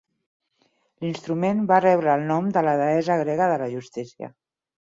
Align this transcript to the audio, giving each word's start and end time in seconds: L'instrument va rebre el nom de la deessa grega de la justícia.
L'instrument 1.03 1.61
va 1.73 1.79
rebre 1.85 2.15
el 2.15 2.25
nom 2.31 2.49
de 2.57 2.65
la 2.69 2.75
deessa 2.83 3.21
grega 3.23 3.51
de 3.55 3.61
la 3.65 3.73
justícia. 3.79 4.35